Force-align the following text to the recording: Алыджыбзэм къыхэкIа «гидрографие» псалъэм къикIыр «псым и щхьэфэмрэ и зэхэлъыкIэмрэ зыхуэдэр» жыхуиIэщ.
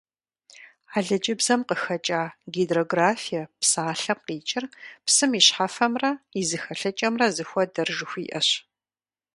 Алыджыбзэм 0.97 1.61
къыхэкIа 1.67 2.23
«гидрографие» 2.53 3.43
псалъэм 3.59 4.19
къикIыр 4.25 4.65
«псым 5.05 5.31
и 5.39 5.41
щхьэфэмрэ 5.45 6.11
и 6.39 6.41
зэхэлъыкIэмрэ 6.49 7.27
зыхуэдэр» 7.35 7.89
жыхуиIэщ. 7.97 8.49